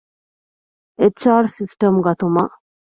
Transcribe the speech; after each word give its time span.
އެޗް.އާރް 0.99 1.49
ސިސްޓަމް 1.57 1.97
ގަތުމަށް 2.05 2.53